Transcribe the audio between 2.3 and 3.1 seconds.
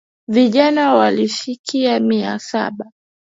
saba